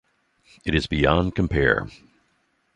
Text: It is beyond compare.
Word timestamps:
It 0.65 0.73
is 0.73 0.87
beyond 0.87 1.35
compare. 1.35 1.87